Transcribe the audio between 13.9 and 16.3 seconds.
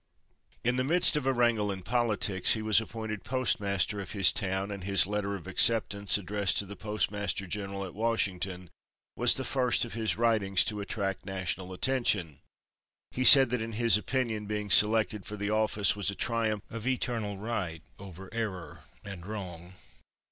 opinion, his being selected for the office was a